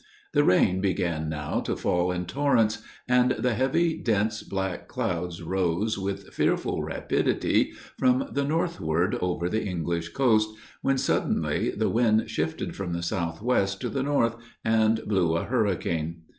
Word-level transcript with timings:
The 0.33 0.43
rain 0.43 0.81
began 0.81 1.29
now 1.29 1.59
to 1.59 1.75
fall 1.75 2.11
in 2.11 2.25
torrents, 2.25 2.81
and 3.07 3.33
the 3.33 3.53
heavy, 3.53 3.95
dense, 4.01 4.41
black 4.41 4.87
clouds 4.87 5.43
rose, 5.43 5.95
with 5.95 6.33
fearful 6.33 6.81
rapidity, 6.81 7.73
from 7.99 8.27
the 8.31 8.43
northward, 8.43 9.13
over 9.21 9.47
the 9.47 9.63
English 9.63 10.09
coast, 10.09 10.49
when 10.81 10.97
suddenly 10.97 11.69
the 11.69 11.89
wind 11.91 12.31
shifted 12.31 12.75
from 12.75 12.93
the 12.93 13.03
south 13.03 13.43
west 13.43 13.79
to 13.81 13.89
the 13.89 14.01
north, 14.01 14.35
and 14.65 15.03
blew 15.05 15.35
a 15.37 15.43
hurricane. 15.45 16.23